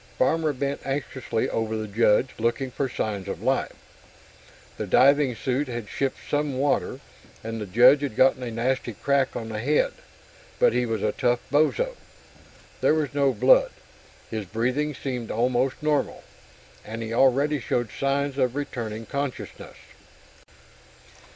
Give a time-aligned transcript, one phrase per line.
[0.17, 3.73] Farmer bent anxiously over the Judge, looking for signs of life.
[4.79, 6.99] The diving suit had shipped some water,
[7.43, 9.93] and the Judge had gotten a nasty crack on the head
[10.57, 11.95] but he was a tough bozo.
[12.81, 13.69] There was no blood,
[14.27, 16.23] his breathing seemed almost normal,
[16.83, 19.77] and he already showed signs of returning consciousness.